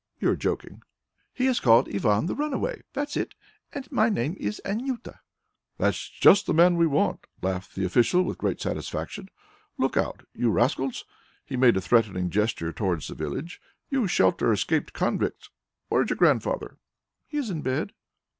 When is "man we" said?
6.55-6.87